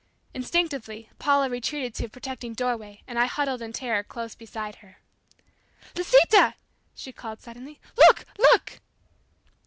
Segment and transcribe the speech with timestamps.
[0.33, 4.97] Instinctively Paula retreated to a protecting doorway and I huddled in terror close beside her.
[5.95, 6.55] "Lisita!"
[6.95, 7.79] she called suddenly.
[7.99, 8.25] "Look!
[8.39, 8.79] look!"